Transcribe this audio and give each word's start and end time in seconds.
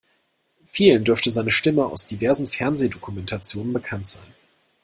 Vielen 0.65 1.03
dürfte 1.03 1.29
seine 1.29 1.51
Stimme 1.51 1.85
aus 1.85 2.07
diversen 2.07 2.47
Fernsehdokumentationen 2.47 3.71
bekannt 3.71 4.07
sein. 4.07 4.33